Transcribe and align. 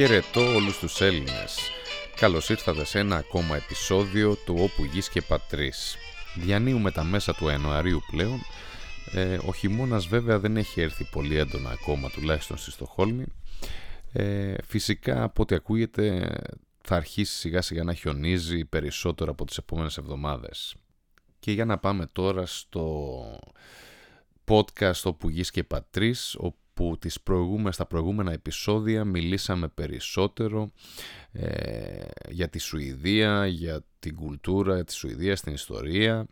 Χαιρετώ 0.00 0.54
όλους 0.54 0.78
τους 0.78 1.00
Έλληνες. 1.00 1.58
Καλώς 2.16 2.48
ήρθατε 2.48 2.84
σε 2.84 2.98
ένα 2.98 3.16
ακόμα 3.16 3.56
επεισόδιο 3.56 4.36
του 4.36 4.54
Όπου 4.58 4.84
Γης 4.84 5.08
και 5.08 5.22
Πατρίς. 5.22 5.96
Διανύουμε 6.36 6.90
τα 6.90 7.04
μέσα 7.04 7.34
του 7.34 7.48
Ιανουαρίου 7.48 8.00
πλέον. 8.10 8.40
Ε, 9.12 9.38
ο 9.46 9.52
χειμώνας 9.52 10.06
βέβαια 10.06 10.38
δεν 10.38 10.56
έχει 10.56 10.80
έρθει 10.80 11.04
πολύ 11.04 11.36
έντονα 11.36 11.70
ακόμα, 11.70 12.10
τουλάχιστον 12.10 12.56
στη 12.56 12.70
Στοχόλμη. 12.70 13.24
Ε, 14.12 14.54
φυσικά 14.64 15.22
από 15.22 15.42
ό,τι 15.42 15.54
ακούγεται 15.54 16.36
θα 16.82 16.96
αρχίσει 16.96 17.34
σιγά 17.34 17.62
σιγά 17.62 17.84
να 17.84 17.94
χιονίζει 17.94 18.64
περισσότερο 18.64 19.30
από 19.30 19.44
τις 19.44 19.56
επόμενες 19.56 19.96
εβδομάδες. 19.96 20.74
Και 21.40 21.52
για 21.52 21.64
να 21.64 21.78
πάμε 21.78 22.06
τώρα 22.12 22.46
στο 22.46 23.22
podcast 24.44 25.02
όπου 25.04 25.28
γης 25.28 25.50
και 25.50 25.64
πατρίς, 25.64 26.34
όπου 26.80 26.98
τις 26.98 27.20
προηγούμε, 27.20 27.72
στα 27.72 27.86
προηγούμενα 27.86 28.32
επεισόδια 28.32 29.04
μιλήσαμε 29.04 29.68
περισσότερο 29.68 30.70
ε, 31.32 32.04
για 32.28 32.48
τη 32.48 32.58
Σουηδία, 32.58 33.46
για 33.46 33.84
την 33.98 34.14
κουλτούρα 34.14 34.84
της 34.84 34.96
Σουηδίας, 34.96 35.40
την 35.40 35.52
ιστορία. 35.52 36.26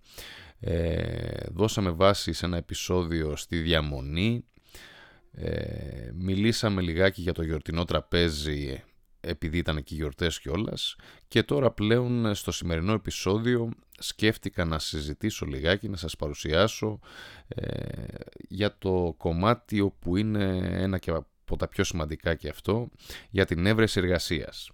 Ε, 0.60 1.46
δώσαμε 1.52 1.90
βάση 1.90 2.32
σε 2.32 2.46
ένα 2.46 2.56
επεισόδιο 2.56 3.36
στη 3.36 3.56
διαμονή. 3.56 4.44
Ε, 5.32 6.10
μιλήσαμε 6.14 6.82
λιγάκι 6.82 7.22
για 7.22 7.32
το 7.32 7.42
γιορτινό 7.42 7.84
τραπέζι 7.84 8.82
επειδή 9.20 9.58
ήταν 9.58 9.82
και 9.82 9.94
γιορτές 9.94 10.40
κιόλας 10.40 10.96
και 11.28 11.42
τώρα 11.42 11.70
πλέον 11.70 12.34
στο 12.34 12.52
σημερινό 12.52 12.92
επεισόδιο 12.92 13.70
σκέφτηκα 13.98 14.64
να 14.64 14.78
συζητήσω 14.78 15.46
λιγάκι, 15.46 15.88
να 15.88 15.96
σας 15.96 16.16
παρουσιάσω 16.16 17.00
ε, 17.48 17.72
για 18.48 18.78
το 18.78 19.14
κομμάτι 19.16 19.80
όπου 19.80 20.16
είναι 20.16 20.56
ένα 20.72 20.98
και 20.98 21.10
από 21.10 21.56
τα 21.56 21.68
πιο 21.68 21.84
σημαντικά 21.84 22.34
και 22.34 22.48
αυτό, 22.48 22.88
για 23.30 23.44
την 23.44 23.66
έβρεση 23.66 24.00
εργασίας. 24.00 24.70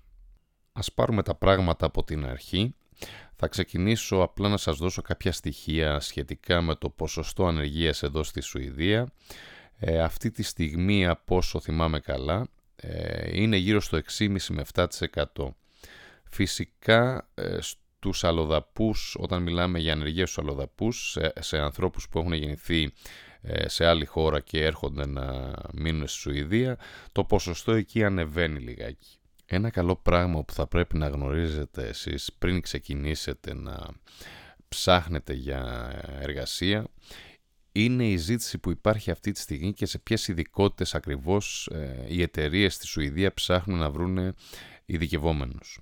Ας 0.72 0.92
πάρουμε 0.92 1.22
τα 1.22 1.34
πράγματα 1.34 1.86
από 1.86 2.04
την 2.04 2.26
αρχή. 2.26 2.74
Θα 3.36 3.48
ξεκινήσω 3.48 4.16
απλά 4.16 4.48
να 4.48 4.56
σας 4.56 4.76
δώσω 4.76 5.02
κάποια 5.02 5.32
στοιχεία 5.32 6.00
σχετικά 6.00 6.60
με 6.60 6.74
το 6.74 6.90
ποσοστό 6.90 7.46
ανεργίας 7.46 8.02
εδώ 8.02 8.22
στη 8.22 8.40
Σουηδία. 8.40 9.12
Ε, 9.78 10.02
αυτή 10.02 10.30
τη 10.30 10.42
στιγμή, 10.42 11.06
από 11.06 11.36
όσο 11.36 11.60
θυμάμαι 11.60 12.00
καλά, 12.00 12.40
ε, 12.40 12.46
είναι 13.32 13.56
γύρω 13.56 13.80
στο 13.80 14.00
6,5 14.18 14.36
με 14.48 14.64
7%. 14.74 14.84
Φυσικά 16.30 17.28
ε, 17.34 17.58
στους 17.60 18.24
αλλοδαπούς, 18.24 19.16
όταν 19.18 19.42
μιλάμε 19.42 19.78
για 19.78 19.92
ανεργία 19.92 20.26
στους 20.26 20.38
αλλοδαπούς, 20.38 21.10
σε, 21.10 21.32
σε 21.40 21.58
ανθρώπους 21.58 22.08
που 22.08 22.18
έχουν 22.18 22.32
γεννηθεί 22.32 22.92
ε, 23.42 23.68
σε 23.68 23.86
άλλη 23.86 24.04
χώρα 24.04 24.40
και 24.40 24.64
έρχονται 24.64 25.06
να 25.06 25.52
μείνουν 25.72 26.06
στη 26.06 26.18
Σουηδία, 26.18 26.78
το 27.12 27.24
ποσοστό 27.24 27.72
εκεί 27.72 28.04
ανεβαίνει 28.04 28.60
λιγάκι. 28.60 29.18
Ένα 29.46 29.70
καλό 29.70 29.96
πράγμα 29.96 30.44
που 30.44 30.52
θα 30.52 30.66
πρέπει 30.66 30.96
να 30.98 31.08
γνωρίζετε 31.08 31.88
εσείς 31.88 32.32
πριν 32.38 32.60
ξεκινήσετε 32.60 33.54
να 33.54 33.86
ψάχνετε 34.68 35.32
για 35.32 35.92
εργασία 36.20 36.86
είναι 37.76 38.08
η 38.08 38.16
ζήτηση 38.16 38.58
που 38.58 38.70
υπάρχει 38.70 39.10
αυτή 39.10 39.32
τη 39.32 39.40
στιγμή 39.40 39.72
και 39.72 39.86
σε 39.86 39.98
ποιες 39.98 40.28
ειδικότητες 40.28 40.94
ακριβώς 40.94 41.66
ε, 41.72 42.04
οι 42.08 42.22
εταιρείες 42.22 42.74
στη 42.74 42.86
Σουηδία 42.86 43.34
ψάχνουν 43.34 43.78
να 43.78 43.90
βρουν 43.90 44.34
ειδικευόμενους. 44.84 45.78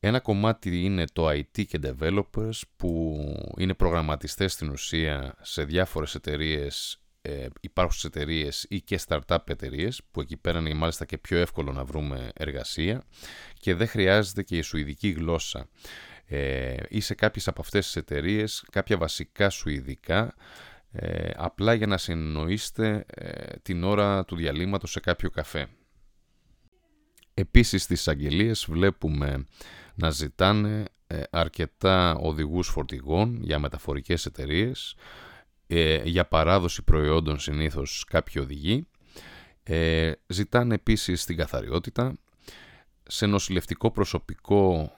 Ένα 0.00 0.20
κομμάτι 0.20 0.84
είναι 0.84 1.04
το 1.12 1.28
IT 1.28 1.64
και 1.66 1.80
developers 1.82 2.60
που 2.76 3.18
είναι 3.58 3.74
προγραμματιστές 3.74 4.52
στην 4.52 4.70
ουσία 4.70 5.34
σε 5.40 5.64
διάφορες 5.64 6.14
εταιρείες, 6.14 7.00
ε, 7.22 7.46
υπάρχουσες 7.60 8.04
εταιρείες 8.04 8.66
ή 8.68 8.80
και 8.80 9.00
startup 9.06 9.38
εταιρείες 9.44 10.00
που 10.10 10.20
εκεί 10.20 10.36
πέρα 10.36 10.58
είναι 10.58 10.74
μάλιστα 10.74 11.04
και 11.04 11.18
πιο 11.18 11.38
εύκολο 11.38 11.72
να 11.72 11.84
βρούμε 11.84 12.30
εργασία 12.34 13.04
και 13.58 13.74
δεν 13.74 13.86
χρειάζεται 13.86 14.42
και 14.42 14.56
η 14.56 14.62
σουηδική 14.62 15.08
γλώσσα. 15.08 15.68
Ε, 16.26 16.76
ή 16.88 17.00
σε 17.00 17.14
κάποιες 17.14 17.48
από 17.48 17.60
αυτές 17.60 17.84
τις 17.84 17.96
εταιρείες, 17.96 18.64
κάποια 18.70 18.96
βασικά 18.96 19.50
σουηδικά 19.50 20.34
ε, 20.96 21.30
απλά 21.36 21.74
για 21.74 21.86
να 21.86 21.96
συνεννοείστε 21.96 23.04
ε, 23.06 23.56
την 23.62 23.84
ώρα 23.84 24.24
του 24.24 24.36
διαλύματος 24.36 24.90
σε 24.90 25.00
κάποιο 25.00 25.30
καφέ. 25.30 25.68
Επίσης 27.34 27.82
στις 27.82 28.08
αγγελίες 28.08 28.66
βλέπουμε 28.68 29.46
να 29.94 30.10
ζητάνε 30.10 30.84
ε, 31.06 31.22
αρκετά 31.30 32.14
οδηγούς 32.14 32.68
φορτηγών 32.68 33.42
για 33.42 33.58
μεταφορικές 33.58 34.26
εταιρείες, 34.26 34.96
ε, 35.66 36.02
για 36.04 36.26
παράδοση 36.26 36.82
προϊόντων 36.82 37.38
συνήθως 37.38 38.04
κάποιοι 38.08 38.34
οδηγοί, 38.44 38.86
ζητάνε 40.26 40.74
επίσης 40.74 41.24
την 41.24 41.36
καθαριότητα, 41.36 42.18
σε 43.02 43.26
νοσηλευτικό 43.26 43.90
προσωπικό, 43.90 44.92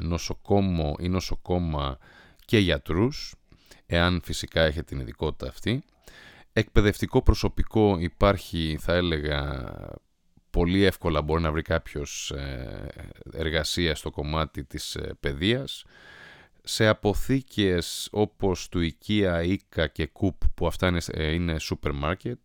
νοσοκόμο 0.00 0.96
ή 0.98 1.08
νοσοκόμα 1.08 1.98
και 2.44 2.58
γιατρούς, 2.58 3.34
εάν 3.92 4.20
φυσικά 4.24 4.62
έχετε 4.62 4.82
την 4.82 5.00
ειδικότητα 5.00 5.48
αυτή. 5.48 5.82
Εκπαιδευτικό 6.52 7.22
προσωπικό 7.22 7.96
υπάρχει, 7.98 8.78
θα 8.80 8.92
έλεγα, 8.94 9.66
πολύ 10.50 10.84
εύκολα 10.84 11.22
μπορεί 11.22 11.42
να 11.42 11.52
βρει 11.52 11.62
κάποιος 11.62 12.30
ε, 12.30 12.88
εργασία 13.32 13.94
στο 13.94 14.10
κομμάτι 14.10 14.64
της 14.64 14.94
ε, 14.94 15.14
παιδείας. 15.20 15.84
Σε 16.64 16.86
αποθήκες 16.86 18.08
όπως 18.12 18.68
του 18.68 18.90
IKEA, 18.90 19.56
ICA 19.56 19.86
και 19.92 20.10
Coop 20.20 20.36
που 20.54 20.66
αυτά 20.66 20.88
είναι, 20.88 21.00
ε, 21.06 21.32
είναι 21.32 21.58
σούπερ 21.58 21.92
μάρκετ 21.92 22.44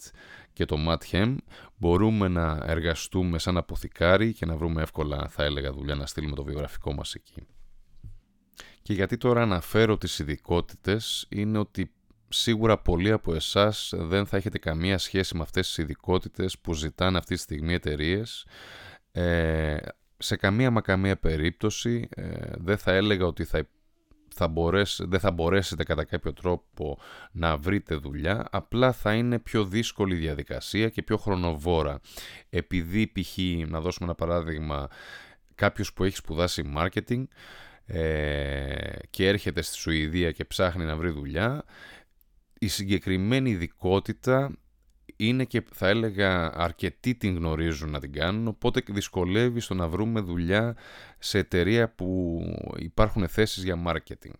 και 0.53 0.65
το 0.65 0.77
Mathem 0.87 1.35
μπορούμε 1.75 2.27
να 2.27 2.59
εργαστούμε 2.65 3.39
σαν 3.39 3.57
αποθηκάρι 3.57 4.33
και 4.33 4.45
να 4.45 4.55
βρούμε 4.55 4.81
εύκολα 4.81 5.27
θα 5.29 5.43
έλεγα 5.43 5.71
δουλειά 5.71 5.95
να 5.95 6.05
στείλουμε 6.05 6.35
το 6.35 6.43
βιογραφικό 6.43 6.93
μας 6.93 7.13
εκεί. 7.13 7.47
Και 8.87 8.93
γιατί 8.93 9.17
τώρα 9.17 9.41
αναφέρω 9.41 9.97
τις 9.97 10.19
ειδικότητες 10.19 11.25
είναι 11.29 11.57
ότι 11.57 11.91
σίγουρα 12.29 12.77
πολλοί 12.77 13.11
από 13.11 13.33
εσάς 13.33 13.93
δεν 13.95 14.25
θα 14.25 14.37
έχετε 14.37 14.57
καμία 14.57 14.97
σχέση 14.97 15.35
με 15.35 15.41
αυτές 15.41 15.67
τις 15.67 15.77
ειδικότητες 15.77 16.59
που 16.59 16.73
ζητάνε 16.73 17.17
αυτή 17.17 17.35
τη 17.35 17.41
στιγμή 17.41 17.73
εταιρείες. 17.73 18.45
Ε, 19.11 19.77
σε 20.17 20.35
καμία 20.35 20.71
μα 20.71 20.81
καμία 20.81 21.17
περίπτωση 21.17 22.09
ε, 22.15 22.51
δεν 22.57 22.77
θα 22.77 22.91
έλεγα 22.91 23.25
ότι 23.25 23.43
θα, 23.43 23.67
θα 24.27 24.53
δεν 24.97 25.19
θα 25.19 25.31
μπορέσετε 25.31 25.83
κατά 25.83 26.03
κάποιο 26.03 26.33
τρόπο 26.33 26.99
να 27.31 27.57
βρείτε 27.57 27.95
δουλειά, 27.95 28.47
απλά 28.51 28.91
θα 28.91 29.13
είναι 29.13 29.39
πιο 29.39 29.65
δύσκολη 29.65 30.15
διαδικασία 30.15 30.89
και 30.89 31.03
πιο 31.03 31.17
χρονοβόρα. 31.17 31.99
Επειδή 32.49 33.07
π.χ. 33.07 33.37
να 33.67 33.81
δώσουμε 33.81 34.05
ένα 34.05 34.15
παράδειγμα 34.15 34.87
κάποιος 35.55 35.93
που 35.93 36.03
έχει 36.03 36.15
σπουδάσει 36.15 36.73
marketing 36.77 37.23
ε, 37.87 38.95
και 39.09 39.27
έρχεται 39.27 39.61
στη 39.61 39.75
Σουηδία 39.75 40.31
και 40.31 40.45
ψάχνει 40.45 40.85
να 40.85 40.95
βρει 40.95 41.09
δουλειά, 41.09 41.63
η 42.59 42.67
συγκεκριμένη 42.67 43.49
ειδικότητα 43.49 44.57
είναι 45.15 45.45
και 45.45 45.63
θα 45.73 45.87
έλεγα 45.87 46.51
αρκετοί 46.55 47.15
την 47.15 47.35
γνωρίζουν 47.35 47.89
να 47.89 47.99
την 47.99 48.11
κάνουν, 48.11 48.47
οπότε 48.47 48.81
δυσκολεύει 48.87 49.59
στο 49.59 49.73
να 49.73 49.87
βρούμε 49.87 50.19
δουλειά 50.19 50.75
σε 51.19 51.37
εταιρεία 51.37 51.89
που 51.89 52.41
υπάρχουν 52.77 53.27
θέσεις 53.27 53.63
για 53.63 53.83
marketing. 53.87 54.33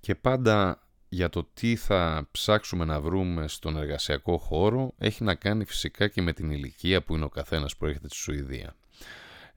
Και 0.00 0.14
πάντα 0.14 0.82
για 1.08 1.28
το 1.28 1.44
τι 1.54 1.76
θα 1.76 2.28
ψάξουμε 2.30 2.84
να 2.84 3.00
βρούμε 3.00 3.48
στον 3.48 3.76
εργασιακό 3.76 4.38
χώρο 4.38 4.94
έχει 4.98 5.24
να 5.24 5.34
κάνει 5.34 5.64
φυσικά 5.64 6.08
και 6.08 6.22
με 6.22 6.32
την 6.32 6.50
ηλικία 6.50 7.02
που 7.02 7.14
είναι 7.14 7.24
ο 7.24 7.28
καθένας 7.28 7.76
που 7.76 7.86
έρχεται 7.86 8.08
στη 8.08 8.16
Σουηδία. 8.16 8.76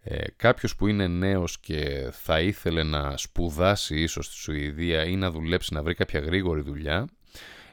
Ε, 0.04 0.24
κάποιος 0.36 0.76
που 0.76 0.88
είναι 0.88 1.08
νέος 1.08 1.60
και 1.60 2.10
θα 2.12 2.40
ήθελε 2.40 2.84
να 2.84 3.18
σπουδάσει 3.18 4.02
ίσως 4.02 4.26
στη 4.26 4.36
Σουηδία 4.36 5.04
ή 5.04 5.16
να 5.16 5.32
δουλέψει 5.32 5.74
να 5.74 5.84
βρει 5.84 5.94
κάποια 5.94 6.20
γρήγορη 6.20 6.62
δουλειά, 6.62 7.08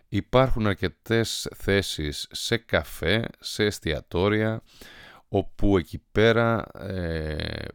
υπάρχουν 0.09 0.67
αρκετές 0.67 1.49
θέσεις 1.57 2.27
σε 2.31 2.57
καφέ, 2.57 3.29
σε 3.41 3.65
εστιατόρια, 3.65 4.63
όπου 5.29 5.79
εκεί 5.79 6.03
πέρα 6.13 6.67
ε, 6.79 7.67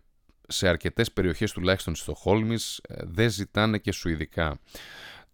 σε 0.48 0.68
αρκετές 0.68 1.12
περιοχές 1.12 1.52
τουλάχιστον 1.52 1.96
στο 1.96 2.04
Στοχόλμης 2.04 2.82
ε, 2.88 2.96
δεν 3.04 3.30
ζητάνε 3.30 3.78
και 3.78 3.92
σουηδικά. 3.92 4.60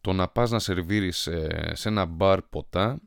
Το 0.01 0.13
να 0.13 0.27
πας 0.27 0.51
να 0.51 0.59
σερβίρεις 0.59 1.27
ε, 1.27 1.71
σε 1.73 1.89
ένα 1.89 2.05
μπαρ 2.05 2.41
ποτά 2.41 3.01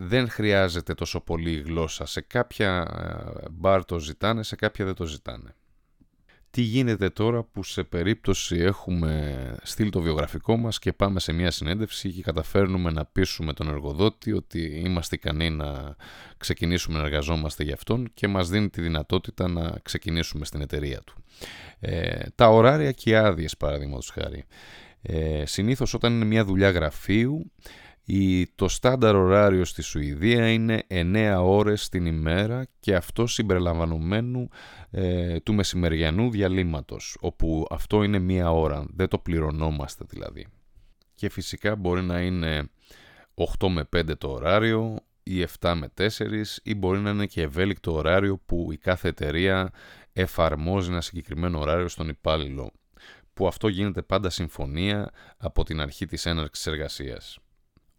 δεν 0.00 0.28
χρειάζεται 0.28 0.94
τόσο 0.94 1.20
πολύ 1.20 1.60
γλώσσα. 1.60 2.06
Σε 2.06 2.20
κάποια 2.20 2.86
ε, 3.44 3.48
μπαρ 3.50 3.84
το 3.84 3.98
ζητάνε, 3.98 4.42
σε 4.42 4.56
κάποια 4.56 4.84
δεν 4.84 4.94
το 4.94 5.04
ζητάνε. 5.04 5.54
Τι 6.50 6.60
γίνεται 6.60 7.10
τώρα 7.10 7.42
που 7.42 7.62
σε 7.62 7.84
περίπτωση 7.84 8.56
έχουμε 8.56 9.36
στείλει 9.62 9.90
το 9.90 10.00
βιογραφικό 10.00 10.56
μας 10.56 10.78
και 10.78 10.92
πάμε 10.92 11.20
σε 11.20 11.32
μια 11.32 11.50
συνέντευξη 11.50 12.10
και 12.12 12.22
καταφέρνουμε 12.22 12.90
να 12.90 13.04
πείσουμε 13.04 13.52
τον 13.52 13.68
εργοδότη 13.68 14.32
ότι 14.32 14.82
είμαστε 14.84 15.14
ικανοί 15.14 15.50
να 15.50 15.96
ξεκινήσουμε 16.36 16.98
να 16.98 17.04
εργαζόμαστε 17.04 17.64
για 17.64 17.74
αυτόν 17.74 18.10
και 18.14 18.28
μας 18.28 18.48
δίνει 18.48 18.68
τη 18.68 18.80
δυνατότητα 18.80 19.48
να 19.48 19.78
ξεκινήσουμε 19.82 20.44
στην 20.44 20.60
εταιρεία 20.60 21.00
του. 21.00 21.24
Ε, 21.80 22.26
τα 22.34 22.48
ωράρια 22.48 22.92
και 22.92 23.10
οι 23.10 23.14
άδειες 23.14 23.56
παραδείγματος 23.56 24.10
χάρη. 24.10 24.44
Ε, 25.02 25.46
συνήθως 25.46 25.94
όταν 25.94 26.12
είναι 26.12 26.24
μια 26.24 26.44
δουλειά 26.44 26.70
γραφείου 26.70 27.52
το 28.54 28.68
στάνταρ 28.68 29.14
ωράριο 29.14 29.64
στη 29.64 29.82
Σουηδία 29.82 30.52
είναι 30.52 30.82
9 30.88 31.38
ώρες 31.40 31.88
την 31.88 32.06
ημέρα 32.06 32.66
και 32.80 32.94
αυτό 32.94 33.26
συμπεριλαμβανομένου 33.26 34.48
ε, 34.90 35.40
του 35.40 35.54
μεσημεριανού 35.54 36.30
διαλύματος, 36.30 37.16
όπου 37.20 37.66
αυτό 37.70 38.02
είναι 38.02 38.18
μία 38.18 38.52
ώρα, 38.52 38.86
δεν 38.94 39.08
το 39.08 39.18
πληρωνόμαστε 39.18 40.04
δηλαδή. 40.08 40.46
Και 41.14 41.28
φυσικά 41.28 41.76
μπορεί 41.76 42.02
να 42.02 42.20
είναι 42.20 42.70
8 43.58 43.68
με 43.68 43.88
5 43.96 44.18
το 44.18 44.30
ωράριο 44.30 44.96
ή 45.22 45.46
7 45.60 45.74
με 45.76 45.92
4 45.98 46.08
ή 46.62 46.74
μπορεί 46.74 46.98
να 46.98 47.10
είναι 47.10 47.26
και 47.26 47.42
ευέλικτο 47.42 47.92
ωράριο 47.92 48.38
που 48.46 48.68
η 48.72 48.76
κάθε 48.76 49.08
εταιρεία 49.08 49.70
εφαρμόζει 50.12 50.90
ένα 50.90 51.00
συγκεκριμένο 51.00 51.60
ωράριο 51.60 51.88
στον 51.88 52.08
υπάλληλο 52.08 52.72
που 53.34 53.46
αυτό 53.46 53.68
γίνεται 53.68 54.02
πάντα 54.02 54.30
συμφωνία 54.30 55.10
από 55.36 55.64
την 55.64 55.80
αρχή 55.80 56.06
της 56.06 56.26
έναρξης 56.26 56.66
εργασίας. 56.66 57.38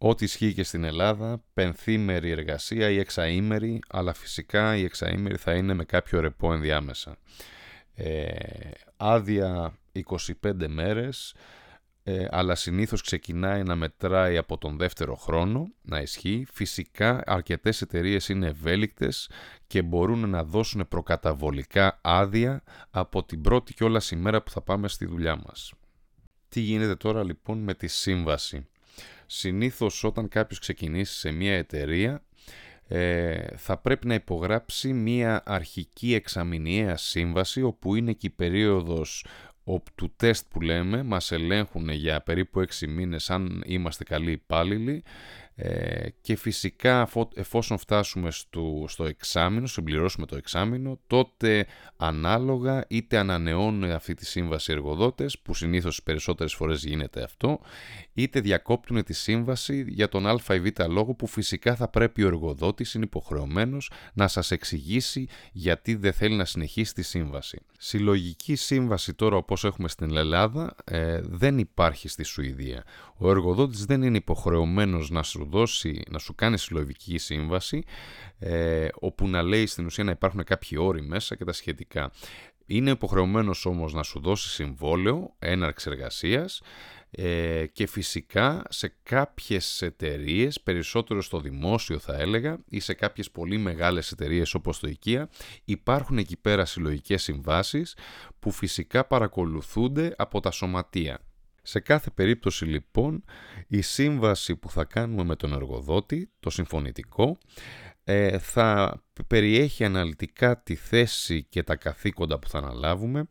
Ό,τι 0.02 0.24
ισχύει 0.24 0.54
και 0.54 0.62
στην 0.62 0.84
Ελλάδα, 0.84 1.42
πενθήμερη 1.54 2.30
εργασία 2.30 2.90
ή 2.90 2.98
εξαήμερη, 2.98 3.80
αλλά 3.88 4.12
φυσικά 4.12 4.76
η 4.76 4.84
εξαήμερη 4.84 5.36
θα 5.36 5.54
είναι 5.54 5.74
με 5.74 5.84
κάποιο 5.84 6.20
ρεπό 6.20 6.52
ενδιάμεσα. 6.52 7.16
Ε, 7.94 8.28
άδεια 8.96 9.78
25 9.92 10.68
μέρες, 10.68 11.34
ε, 12.02 12.26
αλλά 12.30 12.54
συνήθως 12.54 13.02
ξεκινάει 13.02 13.62
να 13.62 13.76
μετράει 13.76 14.36
από 14.36 14.58
τον 14.58 14.76
δεύτερο 14.76 15.14
χρόνο, 15.14 15.72
να 15.82 16.00
ισχύει. 16.00 16.46
Φυσικά 16.52 17.22
αρκετές 17.26 17.82
εταιρείες 17.82 18.28
είναι 18.28 18.46
ευέλικτες 18.46 19.30
και 19.66 19.82
μπορούν 19.82 20.28
να 20.28 20.44
δώσουν 20.44 20.88
προκαταβολικά 20.88 22.00
άδεια 22.02 22.62
από 22.90 23.24
την 23.24 23.40
πρώτη 23.40 23.74
κιόλας 23.74 24.10
ημέρα 24.10 24.42
που 24.42 24.50
θα 24.50 24.60
πάμε 24.60 24.88
στη 24.88 25.06
δουλειά 25.06 25.36
μας. 25.46 25.72
Τι 26.48 26.60
γίνεται 26.60 26.94
τώρα 26.96 27.24
λοιπόν 27.24 27.58
με 27.58 27.74
τη 27.74 27.86
σύμβαση; 27.86 28.66
Συνήθως 29.26 30.04
όταν 30.04 30.28
κάποιος 30.28 30.58
ξεκινήσει 30.58 31.18
σε 31.18 31.30
μια 31.30 31.56
εταιρεία 31.56 32.22
ε, 32.88 33.56
θα 33.56 33.76
πρέπει 33.76 34.06
να 34.06 34.14
υπογράψει 34.14 34.92
μια 34.92 35.42
αρχική 35.46 36.14
εξαμηνιαία 36.14 36.96
σύμβαση 36.96 37.62
όπου 37.62 37.94
είναι 37.94 38.12
και 38.12 38.26
η 38.26 38.30
περίοδος 38.30 39.24
του 39.94 40.12
τεστ 40.16 40.46
που 40.50 40.60
λέμε 40.60 41.02
μας 41.02 41.32
ελέγχουν 41.32 41.88
για 41.88 42.20
περίπου 42.20 42.60
6 42.60 42.86
μήνες 42.88 43.30
αν 43.30 43.62
είμαστε 43.66 44.04
καλοί 44.04 44.30
υπάλληλοι. 44.30 45.02
Ε, 45.54 46.08
και 46.20 46.36
φυσικά 46.36 47.08
εφόσον 47.34 47.78
φτάσουμε 47.78 48.30
στο, 48.30 48.84
στο 48.88 49.04
εξάμεινο, 49.04 49.66
συμπληρώσουμε 49.66 50.26
το 50.26 50.36
εξάμεινο, 50.36 50.98
τότε 51.06 51.66
ανάλογα 51.96 52.84
είτε 52.88 53.18
ανανεώνουν 53.18 53.90
αυτή 53.90 54.14
τη 54.14 54.26
σύμβαση 54.26 54.72
εργοδότες, 54.72 55.38
που 55.38 55.54
συνήθως 55.54 56.02
περισσότερες 56.02 56.54
φορές 56.54 56.84
γίνεται 56.84 57.22
αυτό, 57.22 57.60
είτε 58.22 58.40
διακόπτουν 58.40 59.04
τη 59.04 59.12
σύμβαση 59.12 59.84
για 59.88 60.08
τον 60.08 60.26
α 60.26 60.54
ή 60.54 60.60
β 60.60 60.66
λόγο 60.88 61.14
που 61.14 61.26
φυσικά 61.26 61.74
θα 61.74 61.88
πρέπει 61.88 62.22
ο 62.22 62.26
εργοδότης 62.26 62.94
είναι 62.94 63.04
υποχρεωμένος 63.04 63.90
να 64.14 64.28
σας 64.28 64.50
εξηγήσει 64.50 65.28
γιατί 65.52 65.94
δεν 65.94 66.12
θέλει 66.12 66.34
να 66.34 66.44
συνεχίσει 66.44 66.94
τη 66.94 67.02
σύμβαση. 67.02 67.60
Συλλογική 67.78 68.54
σύμβαση 68.54 69.14
τώρα 69.14 69.36
όπως 69.36 69.64
έχουμε 69.64 69.88
στην 69.88 70.16
Ελλάδα 70.16 70.74
ε, 70.84 71.20
δεν 71.22 71.58
υπάρχει 71.58 72.08
στη 72.08 72.22
Σουηδία. 72.22 72.84
Ο 73.16 73.30
εργοδότης 73.30 73.84
δεν 73.84 74.02
είναι 74.02 74.16
υποχρεωμένος 74.16 75.10
να 75.10 75.22
σου 75.22 75.46
δώσει, 75.50 76.02
να 76.10 76.18
σου 76.18 76.34
κάνει 76.34 76.58
συλλογική 76.58 77.18
σύμβαση, 77.18 77.82
ε, 78.38 78.88
όπου 78.94 79.28
να 79.28 79.42
λέει 79.42 79.66
στην 79.66 79.86
ουσία 79.86 80.04
να 80.04 80.10
υπάρχουν 80.10 80.44
κάποιοι 80.44 80.78
όροι 80.80 81.02
μέσα 81.02 81.36
και 81.36 81.44
τα 81.44 81.52
σχετικά. 81.52 82.10
Είναι 82.66 82.90
υποχρεωμένος 82.90 83.66
όμως 83.66 83.92
να 83.92 84.02
σου 84.02 84.20
δώσει 84.20 84.48
συμβόλαιο 84.48 85.34
έναρξης 85.38 85.92
εργασίας 85.92 86.60
ε, 87.10 87.66
και 87.72 87.86
φυσικά 87.86 88.62
σε 88.68 88.94
κάποιες 89.02 89.82
εταιρείες, 89.82 90.60
περισσότερο 90.60 91.22
στο 91.22 91.40
δημόσιο 91.40 91.98
θα 91.98 92.16
έλεγα 92.16 92.58
ή 92.68 92.80
σε 92.80 92.94
κάποιες 92.94 93.30
πολύ 93.30 93.58
μεγάλες 93.58 94.10
εταιρείες 94.10 94.54
όπως 94.54 94.78
το 94.78 94.92
IKEA 95.04 95.24
υπάρχουν 95.64 96.18
εκεί 96.18 96.36
πέρα 96.36 96.64
συλλογικές 96.64 97.22
συμβάσεις 97.22 97.96
που 98.38 98.50
φυσικά 98.50 99.04
παρακολουθούνται 99.04 100.14
από 100.16 100.40
τα 100.40 100.50
σωματεία. 100.50 101.18
Σε 101.62 101.80
κάθε 101.80 102.10
περίπτωση 102.10 102.64
λοιπόν 102.64 103.24
η 103.68 103.80
σύμβαση 103.80 104.56
που 104.56 104.70
θα 104.70 104.84
κάνουμε 104.84 105.24
με 105.24 105.36
τον 105.36 105.52
εργοδότη, 105.52 106.30
το 106.40 106.50
συμφωνητικό, 106.50 107.38
ε, 108.04 108.38
θα 108.38 109.02
περιέχει 109.26 109.84
αναλυτικά 109.84 110.62
τη 110.62 110.74
θέση 110.74 111.44
και 111.44 111.62
τα 111.62 111.76
καθήκοντα 111.76 112.38
που 112.38 112.48
θα 112.48 112.58
αναλάβουμε, 112.58 113.28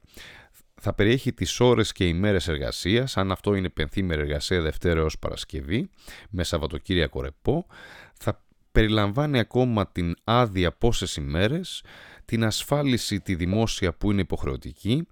θα 0.81 0.93
περιέχει 0.93 1.33
τις 1.33 1.59
ώρες 1.59 1.91
και 1.91 2.07
ημέρες 2.07 2.47
εργασίας, 2.47 3.17
αν 3.17 3.31
αυτό 3.31 3.55
είναι 3.55 3.69
πενθήμερη 3.69 4.21
εργασία 4.21 4.61
Δευτέρα 4.61 5.03
ως 5.03 5.19
Παρασκευή, 5.19 5.89
με 6.29 6.43
Σαββατοκύριακο 6.43 7.21
ρεπό, 7.21 7.65
θα 8.19 8.43
περιλαμβάνει 8.71 9.39
ακόμα 9.39 9.87
την 9.87 10.15
άδεια 10.23 10.71
πόσες 10.71 11.15
ημέρες, 11.15 11.83
την 12.25 12.43
ασφάλιση 12.43 13.19
τη 13.19 13.35
δημόσια 13.35 13.93
που 13.93 14.11
είναι 14.11 14.21
υποχρεωτική 14.21 15.07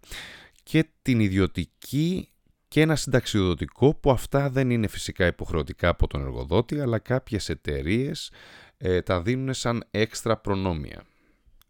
και 0.64 0.86
την 1.02 1.20
ιδιωτική 1.20 2.30
και 2.68 2.82
ένα 2.82 2.96
συνταξιοδοτικό 2.96 3.96
που 3.96 4.12
αυτά 4.12 4.50
δεν 4.50 4.70
είναι 4.70 4.88
φυσικά 4.88 5.26
υποχρεωτικά 5.26 5.90
από 5.90 6.08
τον 6.08 6.22
εργοδότη 6.22 6.80
αλλά 6.80 7.00
κάποιες 7.00 7.50
εταιρείες 7.50 8.32
ε, 8.78 9.02
τα 9.02 9.22
δίνουν 9.22 9.54
σαν 9.54 9.84
έξτρα 9.92 10.38
προνόμια. 10.38 11.04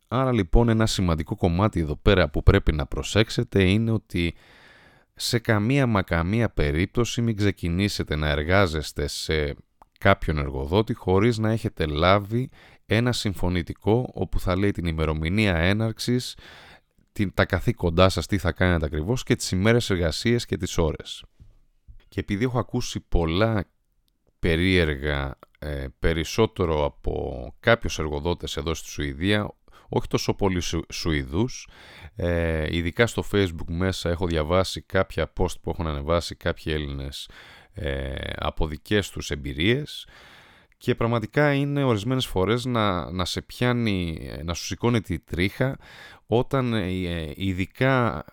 Άρα 0.08 0.32
λοιπόν 0.32 0.70
ένα 0.70 0.86
σημαντικό 0.86 1.36
κομμάτι 1.36 1.80
εδώ 1.80 1.96
πέρα 1.96 2.30
που 2.30 2.44
πρέπει 2.44 2.72
να 2.72 2.86
προσέξετε 2.86 3.64
είναι 3.64 3.92
ότι 3.92 4.36
σε 5.16 5.40
καμία 5.40 5.88
μα 5.88 6.02
καμία 6.02 6.50
περίπτωση 6.50 7.22
μην 7.22 7.36
ξεκινήσετε 7.36 8.16
να 8.16 8.28
εργάζεστε 8.28 9.08
σε 9.08 9.56
κάποιον 10.00 10.38
εργοδότη 10.38 10.94
χωρίς 10.94 11.38
να 11.38 11.52
έχετε 11.52 11.86
λάβει 11.86 12.50
ένα 12.86 13.12
συμφωνητικό 13.12 14.10
όπου 14.14 14.40
θα 14.40 14.58
λέει 14.58 14.72
την 14.72 14.86
ημερομηνία 14.86 15.56
έναρξης 15.56 16.36
τα 17.34 17.46
καθήκοντά 17.46 18.10
σας, 18.10 18.26
τι 18.26 18.38
θα 18.38 18.52
κάνετε 18.52 18.86
ακριβώς 18.86 19.24
και 19.24 19.36
τις 19.36 19.52
ημέρες 19.52 19.90
εργασίες 19.90 20.46
και 20.46 20.58
τις 20.58 20.78
ώρες. 20.78 21.24
Και 22.08 22.20
επειδή 22.20 22.44
έχω 22.44 22.60
ακούσει 22.60 23.00
πολλά 23.00 23.66
περίεργα 24.40 25.40
ε, 25.60 25.86
περισσότερο 26.00 26.86
από 26.86 27.54
κάποιους 27.60 28.00
εργοδότες 28.00 28.58
εδώ 28.58 28.74
στη 28.74 28.90
Σουηδία, 28.90 29.52
όχι 29.90 30.08
τόσο 30.08 30.34
πολύ 30.34 30.60
Σου, 30.60 30.86
Σουηδούς, 30.92 31.68
ε, 32.16 32.76
ειδικά 32.76 33.08
στο 33.08 33.24
facebook 33.32 33.68
μέσα 33.68 34.10
έχω 34.10 34.28
διαβάσει 34.28 34.82
κάποια 34.82 35.34
post 35.40 35.62
που 35.62 35.70
έχουν 35.70 35.88
ανεβάσει 35.88 36.36
κάποιοι 36.36 36.74
Έλληνες 36.76 37.30
ε, 37.74 38.14
από 38.36 38.68
δικές 38.68 39.10
τους 39.10 39.32
εμπειρίες. 39.32 40.08
Και 40.78 40.96
πραγματικά 40.96 41.54
είναι 41.54 41.84
ορισμένες 41.84 42.26
φορές 42.26 42.66
να, 42.66 43.12
να 43.12 43.26
σε 43.26 43.42
πιάνει, 43.42 44.30
να 44.44 44.54
σου 44.54 44.66
σηκώνει 44.66 45.02
τη 45.02 45.20
τρίχα 45.20 45.78
όταν 46.28 46.74
ε, 46.74 46.88
ε, 46.88 47.32
ειδικά 47.36 48.26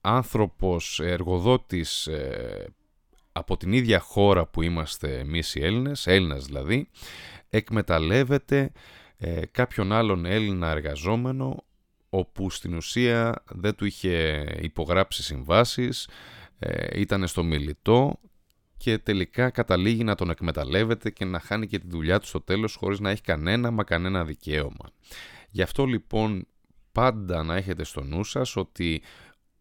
άνθρωπος, 0.00 1.00
εργοδότης 1.00 2.06
ε, 2.06 2.66
από 3.32 3.56
την 3.56 3.72
ίδια 3.72 3.98
χώρα 4.00 4.46
που 4.46 4.62
είμαστε 4.62 5.18
εμείς 5.18 5.54
οι 5.54 5.64
Έλληνες, 5.64 6.06
Έλληνας 6.06 6.44
δηλαδή, 6.44 6.88
εκμεταλλεύεται 7.48 8.72
κάποιον 9.50 9.92
άλλον 9.92 10.24
Έλληνα 10.24 10.70
εργαζόμενο 10.70 11.64
όπου 12.10 12.50
στην 12.50 12.74
ουσία 12.74 13.44
δεν 13.48 13.74
του 13.74 13.84
είχε 13.84 14.46
υπογράψει 14.60 15.22
συμβάσεις, 15.22 16.08
ήταν 16.92 17.26
στο 17.26 17.42
μιλητό 17.42 18.20
και 18.76 18.98
τελικά 18.98 19.50
καταλήγει 19.50 20.04
να 20.04 20.14
τον 20.14 20.30
εκμεταλλεύεται 20.30 21.10
και 21.10 21.24
να 21.24 21.40
χάνει 21.40 21.66
και 21.66 21.78
τη 21.78 21.88
δουλειά 21.88 22.18
του 22.18 22.26
στο 22.26 22.40
τέλος 22.40 22.74
χωρίς 22.74 23.00
να 23.00 23.10
έχει 23.10 23.22
κανένα 23.22 23.70
μα 23.70 23.84
κανένα 23.84 24.24
δικαίωμα. 24.24 24.90
Γι' 25.50 25.62
αυτό 25.62 25.84
λοιπόν 25.84 26.46
πάντα 26.92 27.42
να 27.42 27.56
έχετε 27.56 27.84
στο 27.84 28.02
νου 28.02 28.24
σας 28.24 28.56
ότι 28.56 29.02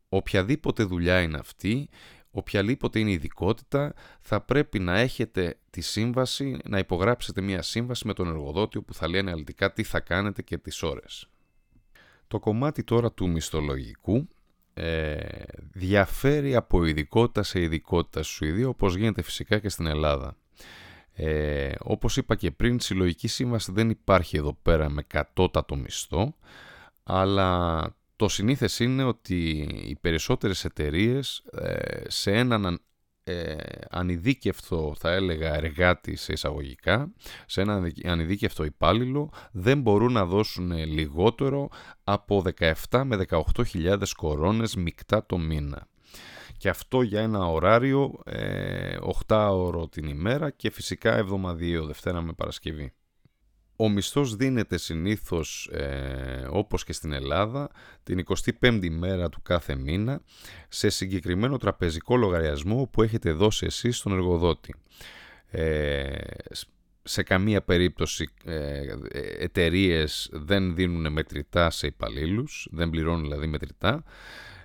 οποιαδήποτε 0.09 0.83
δουλειά 0.83 1.21
είναι 1.21 1.37
αυτή, 1.37 1.89
οποιαδήποτε 2.38 3.00
είναι 3.00 3.10
η 3.10 3.13
ειδικότητα, 3.13 3.94
θα 4.20 4.41
πρέπει 4.41 4.79
να 4.79 4.98
έχετε 4.98 5.58
τη 5.70 5.82
σύμβαση, 5.82 6.58
να 6.63 6.77
υπογράψετε 6.77 7.41
μια 7.41 7.62
σύμβαση 7.62 8.08
με 8.08 8.13
τον 8.13 8.27
εργοδότη 8.27 8.82
που 8.82 8.94
θα 8.94 9.08
λέει 9.10 9.20
αναλυτικά 9.20 9.74
τι 9.74 9.84
θα 9.84 10.00
κάνετε 10.00 10.41
και 10.41 10.58
τις 10.58 10.84
ώρες. 10.84 11.29
Το 12.27 12.39
κομμάτι 12.39 12.84
τώρα 12.84 13.12
του 13.12 13.29
μισθολογικού 13.29 14.27
ε, 14.74 15.17
διαφέρει 15.72 16.56
από 16.56 16.86
ειδικότητα 16.86 17.44
σε 17.44 17.62
ειδικότητα 17.62 18.24
στη 18.24 18.34
Σουηδία, 18.34 18.67
όπως 18.67 18.96
γίνεται 18.96 19.22
φυσικά 19.22 19.60
και 19.60 19.70
στην 19.70 19.86
Ελλάδα. 19.86 20.38
Ε, 21.13 21.72
όπως 21.79 22.17
είπα 22.17 22.36
και 22.36 22.51
πριν, 22.51 22.79
συλλογική 22.79 23.27
σύμβαση 23.27 23.72
δεν 23.72 23.89
υπάρχει 23.89 24.38
εδώ 24.38 24.58
πέρα 24.62 24.89
με 24.89 25.03
κατώτατο 25.03 25.75
μισθό, 25.75 26.36
αλλά 27.03 27.82
το 28.17 28.27
συνήθες 28.27 28.79
είναι 28.79 29.03
ότι 29.03 29.50
οι 29.88 29.95
περισσότερες 30.01 30.65
εταιρείες 30.65 31.43
ε, 31.51 32.01
σε 32.07 32.31
έναν 32.31 32.81
ε, 33.24 33.55
ανειδίκευτο 33.89 34.93
θα 34.97 35.12
έλεγα 35.12 35.53
εργάτη 35.55 36.15
σε 36.15 36.33
εισαγωγικά, 36.33 37.13
σε 37.45 37.62
έναν 37.62 37.93
ανειδίκευτο 38.05 38.63
υπάλληλο 38.63 39.31
δεν 39.51 39.81
μπορούν 39.81 40.12
να 40.12 40.25
δώσουν 40.25 40.71
λιγότερο 40.71 41.69
από 42.03 42.43
17 42.89 43.01
με 43.05 43.25
18.000 43.29 44.01
κορώνες 44.15 44.75
μεικτά 44.75 45.25
το 45.25 45.38
μήνα. 45.38 45.88
Και 46.57 46.69
αυτό 46.69 47.01
για 47.01 47.21
ένα 47.21 47.47
ωράριο 47.47 48.19
ε, 48.25 48.97
8 49.27 49.50
ώρο 49.51 49.88
την 49.88 50.07
ημέρα 50.07 50.50
και 50.50 50.69
φυσικά 50.71 51.15
εβδομαδιαίο 51.15 51.86
Δευτέρα 51.86 52.21
με 52.21 52.33
Παρασκευή. 52.33 52.93
Ο 53.79 53.89
μισθός 53.89 54.36
δίνεται 54.36 54.77
συνήθως, 54.77 55.69
ε, 55.74 56.48
όπως 56.50 56.84
και 56.84 56.93
στην 56.93 57.12
Ελλάδα, 57.12 57.69
την 58.03 58.19
25η 58.19 58.89
μέρα 58.89 59.29
του 59.29 59.41
κάθε 59.41 59.75
μήνα 59.75 60.22
σε 60.69 60.89
συγκεκριμένο 60.89 61.57
τραπεζικό 61.57 62.15
λογαριασμό 62.17 62.89
που 62.91 63.03
έχετε 63.03 63.31
δώσει 63.31 63.65
εσείς 63.65 63.98
στον 63.98 64.12
εργοδότη. 64.12 64.75
Ε, 65.50 66.13
σε 67.03 67.24
καμία 67.24 67.62
περίπτωση 67.62 68.29
ε, 68.46 68.81
εταιρείες 69.39 70.29
δεν 70.31 70.75
δίνουν 70.75 71.12
μετρητά 71.12 71.69
σε 71.69 71.88
υπαλλήλους, 71.88 72.67
δεν 72.72 72.89
πληρώνουν 72.89 73.22
δηλαδή 73.22 73.48
μετρητά. 73.48 74.03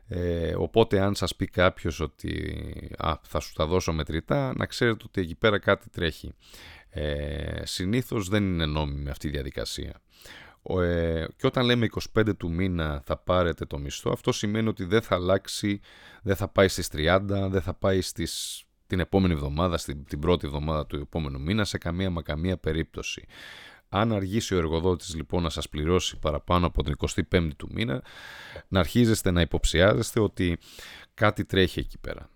Ε, 0.08 0.54
οπότε 0.56 1.00
αν 1.00 1.14
σας 1.14 1.36
πει 1.36 1.46
κάποιος 1.46 2.00
ότι 2.00 2.54
α, 2.98 3.14
θα 3.22 3.40
σου 3.40 3.52
τα 3.52 3.66
δώσω 3.66 3.92
μετρητά, 3.92 4.52
να 4.56 4.66
ξέρετε 4.66 5.04
ότι 5.06 5.20
εκεί 5.20 5.34
πέρα 5.34 5.58
κάτι 5.58 5.90
τρέχει. 5.90 6.34
Ε, 6.94 7.62
συνήθως 7.64 8.28
δεν 8.28 8.44
είναι 8.44 8.66
νόμιμη 8.66 9.10
αυτή 9.10 9.26
η 9.26 9.30
διαδικασία. 9.30 10.00
Ε, 10.80 11.26
και 11.36 11.46
όταν 11.46 11.64
λέμε 11.64 11.88
25 12.16 12.36
του 12.36 12.50
μήνα 12.50 13.02
θα 13.04 13.16
πάρετε 13.16 13.64
το 13.64 13.78
μισθό, 13.78 14.10
αυτό 14.10 14.32
σημαίνει 14.32 14.68
ότι 14.68 14.84
δεν 14.84 15.02
θα 15.02 15.14
αλλάξει, 15.14 15.80
δεν 16.22 16.36
θα 16.36 16.48
πάει 16.48 16.68
στις 16.68 16.88
30, 16.92 17.20
δεν 17.50 17.62
θα 17.62 17.74
πάει 17.74 18.00
στις, 18.00 18.64
την 18.86 19.00
επόμενη 19.00 19.32
εβδομάδα, 19.32 19.78
στην, 19.78 20.04
την 20.04 20.18
πρώτη 20.18 20.46
εβδομάδα 20.46 20.86
του 20.86 20.96
επόμενου 20.96 21.40
μήνα, 21.40 21.64
σε 21.64 21.78
καμία 21.78 22.10
μα 22.10 22.22
καμία 22.22 22.56
περίπτωση. 22.56 23.26
Αν 23.88 24.12
αργήσει 24.12 24.54
ο 24.54 24.58
εργοδότης 24.58 25.14
λοιπόν 25.14 25.42
να 25.42 25.50
σας 25.50 25.68
πληρώσει 25.68 26.18
παραπάνω 26.18 26.66
από 26.66 26.82
την 26.82 26.94
25η 27.30 27.50
του 27.56 27.68
μήνα, 27.72 28.02
να 28.68 28.80
αρχίζεστε 28.80 29.30
να 29.30 29.40
υποψιάζεστε 29.40 30.20
ότι 30.20 30.58
κάτι 31.14 31.44
τρέχει 31.44 31.78
εκεί 31.78 31.98
πέρα. 31.98 32.30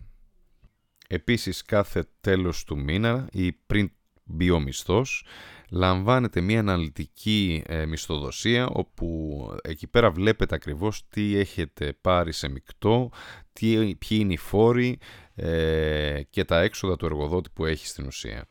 Επίσης 1.08 1.62
κάθε 1.62 2.08
τέλος 2.20 2.64
του 2.64 2.78
μήνα 2.78 3.28
ή 3.32 3.52
πριν 3.52 3.90
μπει 4.26 4.50
ο 4.50 4.60
μισθός, 4.60 5.24
λαμβάνετε 5.70 6.40
μια 6.40 6.58
αναλυτική 6.58 7.62
ε, 7.66 7.86
μισθοδοσία 7.86 8.66
όπου 8.66 9.38
εκεί 9.62 9.86
πέρα 9.86 10.10
βλέπετε 10.10 10.54
ακριβώς 10.54 11.06
τι 11.08 11.36
έχετε 11.36 11.92
πάρει 12.00 12.32
σε 12.32 12.48
μεικτό, 12.48 13.10
τι, 13.52 13.96
ποιοι 13.96 14.18
είναι 14.20 14.32
οι 14.32 14.36
φόροι 14.36 14.98
ε, 15.34 16.22
και 16.30 16.44
τα 16.44 16.60
έξοδα 16.60 16.96
του 16.96 17.06
εργοδότη 17.06 17.50
που 17.52 17.64
έχει 17.64 17.86
στην 17.86 18.06
ουσία. 18.06 18.46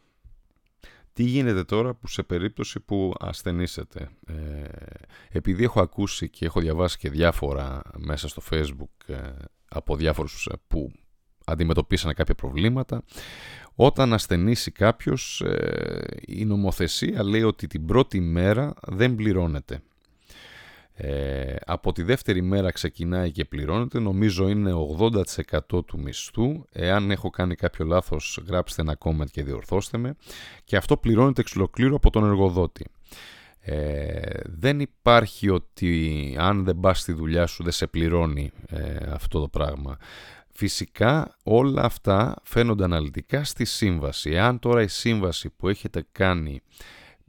Τι 1.13 1.23
γίνεται 1.23 1.63
τώρα 1.63 1.93
που 1.93 2.07
σε 2.07 2.23
περίπτωση 2.23 2.79
που 2.79 3.13
ασθενήσετε. 3.19 4.09
Ε, 4.27 4.33
επειδή 5.29 5.63
έχω 5.63 5.81
ακούσει 5.81 6.29
και 6.29 6.45
έχω 6.45 6.59
διαβάσει 6.59 6.97
και 6.97 7.09
διάφορα 7.09 7.81
μέσα 7.97 8.27
στο 8.27 8.41
facebook 8.49 9.13
ε, 9.13 9.31
από 9.69 9.95
διάφορους 9.95 10.49
που 10.67 10.91
αντιμετωπίσανε 11.45 12.13
κάποια 12.13 12.35
προβλήματα, 12.35 13.03
όταν 13.75 14.13
ασθενήσει 14.13 14.71
κάποιος, 14.71 15.41
ε, 15.41 16.05
η 16.25 16.45
νομοθεσία 16.45 17.23
λέει 17.23 17.43
ότι 17.43 17.67
την 17.67 17.85
πρώτη 17.85 18.19
μέρα 18.19 18.73
δεν 18.87 19.15
πληρώνεται. 19.15 19.81
Ε, 20.97 21.55
από 21.65 21.91
τη 21.91 22.03
δεύτερη 22.03 22.41
μέρα 22.41 22.71
ξεκινάει 22.71 23.31
και 23.31 23.45
πληρώνεται, 23.45 23.99
νομίζω 23.99 24.49
είναι 24.49 24.71
80% 24.99 25.85
του 25.85 25.99
μισθού. 25.99 26.65
Εάν 26.71 27.11
έχω 27.11 27.29
κάνει 27.29 27.55
κάποιο 27.55 27.85
λάθος 27.85 28.43
γράψτε 28.47 28.81
ένα 28.81 28.97
comment 28.99 29.29
και 29.31 29.43
διορθώστε 29.43 29.97
με. 29.97 30.15
Και 30.63 30.77
αυτό 30.77 30.97
πληρώνεται 30.97 31.41
εξ 31.41 31.55
ολοκλήρου 31.55 31.95
από 31.95 32.09
τον 32.09 32.23
εργοδότη. 32.23 32.85
Ε, 33.59 34.39
δεν 34.43 34.79
υπάρχει 34.79 35.49
ότι 35.49 36.35
αν 36.39 36.63
δεν 36.63 36.79
πας 36.79 36.99
στη 36.99 37.13
δουλειά 37.13 37.45
σου 37.45 37.63
δεν 37.63 37.71
σε 37.71 37.87
πληρώνει 37.87 38.51
ε, 38.67 38.97
αυτό 39.11 39.39
το 39.39 39.47
πράγμα. 39.47 39.97
Φυσικά 40.57 41.35
όλα 41.43 41.83
αυτά 41.83 42.35
φαίνονται 42.43 42.83
αναλυτικά 42.83 43.43
στη 43.43 43.65
σύμβαση. 43.65 44.31
Εάν 44.31 44.59
τώρα 44.59 44.81
η 44.81 44.87
σύμβαση 44.87 45.49
που 45.49 45.69
έχετε 45.69 46.05
κάνει 46.11 46.61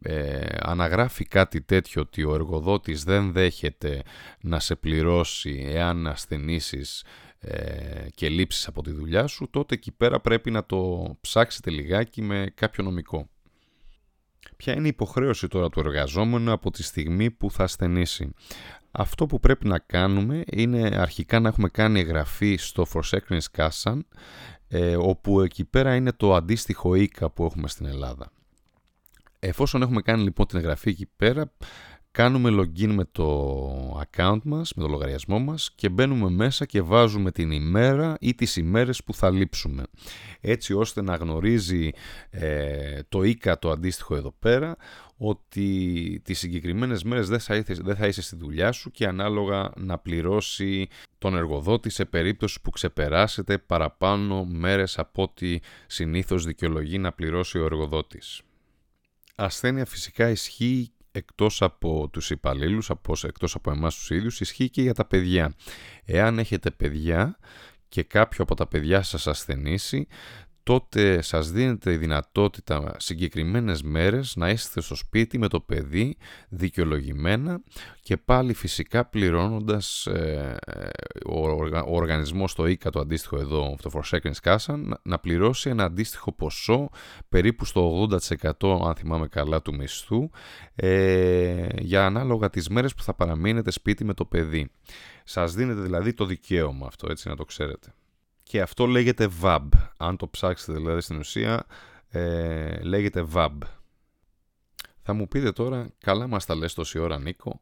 ε, 0.03 0.47
αναγράφει 0.59 1.25
κάτι 1.25 1.63
τέτοιο 1.63 2.03
ότι 2.03 2.25
ο 2.25 2.35
εργοδότης 2.35 3.05
δεν 3.05 3.33
δέχεται 3.33 4.03
να 4.41 4.61
σε 4.61 4.75
πληρώσει 4.75 5.67
εάν 5.69 6.07
ασθενήσεις 6.07 7.05
ε, 7.39 8.07
και 8.15 8.29
λείψεις 8.29 8.67
από 8.67 8.83
τη 8.83 8.91
δουλειά 8.91 9.27
σου, 9.27 9.49
τότε 9.51 9.75
εκεί 9.75 9.93
πέρα 9.93 10.21
πρέπει 10.21 10.51
να 10.51 10.65
το 10.65 11.11
ψάξετε 11.21 11.71
λιγάκι 11.71 12.23
με 12.23 12.53
κάποιο 12.55 12.85
νομικό. 12.85 13.29
Ποια 14.57 14.73
είναι 14.75 14.87
η 14.87 14.89
υποχρέωση 14.89 15.49
τώρα 15.49 15.69
του 15.69 15.81
εργαζόμενου 15.81 16.53
από 16.53 16.71
τη 16.71 16.83
στιγμή 16.83 17.31
που 17.31 17.51
θα 17.51 17.63
ασθενήσει; 17.63 18.33
Αυτό 18.99 19.27
που 19.27 19.41
πρέπει 19.41 19.69
να 19.69 19.79
κάνουμε 19.79 20.43
είναι 20.47 20.91
αρχικά 20.97 21.41
να 21.41 21.49
έχουμε 21.49 21.69
κάνει 21.69 22.01
εγγραφή 22.01 22.57
στο 22.57 22.87
Forsekrins 22.93 23.69
ε, 24.69 24.97
όπου 24.97 25.41
εκεί 25.41 25.65
πέρα 25.65 25.95
είναι 25.95 26.13
το 26.13 26.35
αντίστοιχο 26.35 26.95
ΙΚΑ 26.95 27.31
που 27.31 27.45
έχουμε 27.45 27.69
στην 27.69 27.87
Ελλάδα. 27.87 28.33
Εφόσον 29.39 29.83
έχουμε 29.83 30.01
κάνει 30.01 30.23
λοιπόν 30.23 30.47
την 30.47 30.59
εγγραφή 30.59 30.89
εκεί 30.91 31.09
πέρα, 31.17 31.53
κάνουμε 32.17 32.51
login 32.61 32.93
με 32.93 33.05
το 33.13 34.01
account 34.01 34.41
μας, 34.45 34.73
με 34.75 34.83
το 34.83 34.89
λογαριασμό 34.89 35.39
μας 35.39 35.71
και 35.75 35.89
μπαίνουμε 35.89 36.31
μέσα 36.31 36.65
και 36.65 36.81
βάζουμε 36.83 37.31
την 37.31 37.51
ημέρα 37.51 38.17
ή 38.21 38.35
τις 38.35 38.57
ημέρες 38.57 39.05
που 39.05 39.15
θα 39.15 39.31
λείψουμε. 39.31 39.83
Έτσι 40.41 40.75
ώστε 40.75 41.03
να 41.03 41.15
γνωρίζει 41.15 41.91
ε, 42.31 43.01
το 43.09 43.23
ΙΚΑ 43.23 43.59
το 43.59 43.71
αντίστοιχο 43.71 44.17
εδώ 44.17 44.35
πέρα 44.39 44.77
ότι 45.17 46.21
τις 46.25 46.39
συγκεκριμένες 46.39 47.03
μέρες 47.03 47.29
δεν 47.29 47.41
θα, 47.41 47.63
δεν 47.67 47.97
θα 47.97 48.07
είσαι 48.07 48.23
στη 48.23 48.37
δουλειά 48.37 48.73
σου 48.73 48.91
και 48.91 49.07
ανάλογα 49.07 49.71
να 49.77 49.99
πληρώσει 49.99 50.89
τον 51.19 51.37
εργοδότη 51.37 51.91
σε 51.91 52.05
περίπτωση 52.05 52.61
που 52.61 52.71
ξεπεράσετε 52.71 53.59
παραπάνω 53.59 54.45
μέρες 54.45 54.99
από 54.99 55.23
ό,τι 55.23 55.59
συνήθως 55.87 56.45
δικαιολογεί 56.45 56.99
να 56.99 57.13
πληρώσει 57.13 57.59
ο 57.59 57.65
εργοδότης. 57.65 58.41
Ασθένεια 59.35 59.85
φυσικά 59.85 60.31
ισχύει 60.31 60.91
εκτός 61.17 61.63
από 61.63 62.09
τους 62.13 62.31
υπαλλήλους, 62.31 62.91
εκτός 63.23 63.55
από 63.55 63.71
εμάς 63.71 63.95
τους 63.95 64.11
ίδιους, 64.11 64.41
ισχύει 64.41 64.71
και 64.71 64.83
για 64.83 64.95
τα 64.95 65.05
παιδιά. 65.05 65.55
Εάν 66.05 66.39
έχετε 66.39 66.71
παιδιά 66.71 67.39
και 67.89 68.03
κάποιο 68.03 68.45
από 68.45 68.55
τα 68.55 68.67
παιδιά 68.67 69.03
σας 69.03 69.27
ασθενήσει, 69.27 70.07
τότε 70.67 71.23
σας 71.23 71.51
δίνεται 71.51 71.93
η 71.93 71.97
δυνατότητα 71.97 72.95
συγκεκριμένες 72.99 73.83
μέρες 73.83 74.37
να 74.37 74.51
είστε 74.51 74.81
στο 74.81 74.95
σπίτι 74.95 75.39
με 75.39 75.49
το 75.49 75.61
παιδί 75.61 76.17
δικαιολογημένα 76.49 77.61
και 78.01 78.17
πάλι 78.17 78.55
φυσικά 78.55 79.05
πληρώνοντας 79.05 80.07
ε, 80.07 80.57
ο, 81.27 81.49
ο 81.87 81.95
οργανισμός 81.97 82.55
το 82.55 82.67
ΙΚΑ 82.67 82.91
το 82.91 83.01
αντίστοιχο 83.01 83.39
εδώ, 83.39 83.77
το 83.83 84.01
Seconds 84.11 84.41
Casa, 84.43 84.75
να 85.03 85.19
πληρώσει 85.19 85.71
ένα 85.71 85.85
αντίστοιχο 85.85 86.33
ποσό 86.33 86.89
περίπου 87.29 87.65
στο 87.65 88.09
80% 88.61 88.87
αν 88.87 88.95
θυμάμαι 88.95 89.27
καλά 89.29 89.63
του 89.63 89.75
μισθού 89.75 90.31
ε, 90.75 91.67
για 91.79 92.07
ανάλογα 92.07 92.51
τις 92.51 92.69
μέρες 92.69 92.95
που 92.95 93.03
θα 93.03 93.15
παραμείνετε 93.15 93.71
σπίτι 93.71 94.05
με 94.05 94.15
το 94.15 94.25
παιδί. 94.25 94.71
Σας 95.25 95.55
δίνεται 95.55 95.81
δηλαδή 95.81 96.13
το 96.13 96.25
δικαίωμα 96.25 96.87
αυτό 96.87 97.11
έτσι 97.11 97.29
να 97.29 97.37
το 97.37 97.45
ξέρετε 97.45 97.95
και 98.49 98.61
αυτό 98.61 98.87
λέγεται 98.87 99.29
VAB. 99.43 99.69
Αν 99.97 100.17
το 100.17 100.29
ψάξετε 100.29 100.73
δηλαδή 100.73 101.01
στην 101.01 101.19
ουσία, 101.19 101.67
ε, 102.09 102.81
λέγεται 102.83 103.27
VAB. 103.35 103.59
Θα 105.03 105.13
μου 105.13 105.29
πείτε 105.29 105.53
τώρα, 105.53 105.91
καλά 105.99 106.27
μας 106.27 106.47
τα 106.47 106.55
λες 106.55 106.75
τόση 106.75 106.99
ώρα 106.99 107.19
Νίκο, 107.19 107.61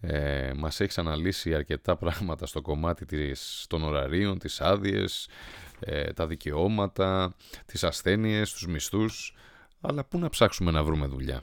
ε, 0.00 0.52
μας 0.56 0.80
έχεις 0.80 0.98
αναλύσει 0.98 1.54
αρκετά 1.54 1.96
πράγματα 1.96 2.46
στο 2.46 2.62
κομμάτι 2.62 3.04
της, 3.04 3.66
των 3.68 3.82
ωραρίων, 3.82 4.38
τις 4.38 4.60
άδειες, 4.60 5.28
ε, 5.80 6.12
τα 6.12 6.26
δικαιώματα, 6.26 7.34
τις 7.66 7.84
ασθένειες, 7.84 8.52
τους 8.52 8.66
μισθούς, 8.66 9.36
αλλά 9.80 10.04
πού 10.04 10.18
να 10.18 10.28
ψάξουμε 10.28 10.70
να 10.70 10.84
βρούμε 10.84 11.06
δουλειά; 11.06 11.42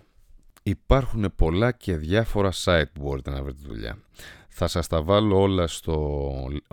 Υπάρχουν 0.64 1.34
πολλά 1.36 1.72
και 1.72 1.98
διάφορα 1.98 2.52
site 2.64 2.92
που 2.94 3.02
μπορείτε 3.02 3.30
να 3.30 3.44
βρείτε 3.44 3.60
δουλειά. 3.68 3.98
Θα 4.50 4.68
σας 4.68 4.88
τα 4.88 5.02
βάλω 5.02 5.42
όλα 5.42 5.68
στο... 5.68 6.22